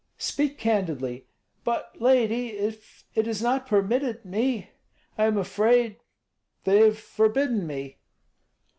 [0.17, 1.27] "Speak candidly."
[1.63, 4.71] "But, lady, if it is not permitted me
[5.15, 5.97] I am afraid
[6.63, 7.99] they have forbidden me."